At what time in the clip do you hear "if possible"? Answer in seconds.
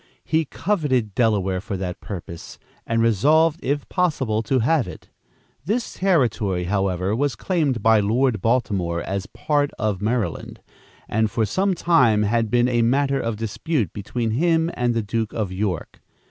3.63-4.41